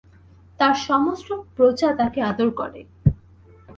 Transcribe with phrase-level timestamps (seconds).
[0.59, 2.81] তার সমস্ত প্রজা তাকে আদর করে।